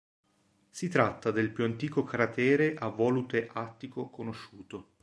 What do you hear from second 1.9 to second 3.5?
cratere a volute